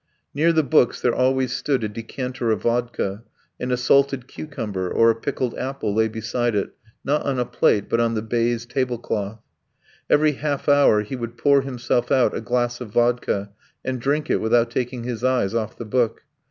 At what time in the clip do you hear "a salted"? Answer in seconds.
3.71-4.27